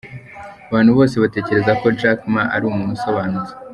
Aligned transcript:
Abantu 0.69 0.91
bose 0.97 1.15
batekereza 1.23 1.71
ko 1.81 1.87
Jack 1.99 2.19
Ma 2.33 2.43
ari 2.55 2.63
umuntu 2.65 2.93
usobanutse. 2.97 3.53